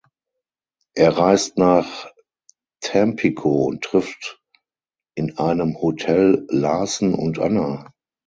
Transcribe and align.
Er 0.95 1.15
reist 1.15 1.59
nach 1.59 2.09
Tampico 2.79 3.65
und 3.65 3.83
trifft 3.83 4.41
in 5.13 5.37
einem 5.37 5.79
Hotel 5.79 6.47
„Larsen“ 6.49 7.13
und 7.13 7.37
Anna. 7.37 7.93